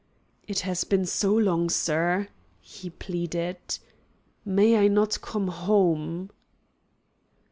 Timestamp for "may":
4.43-4.75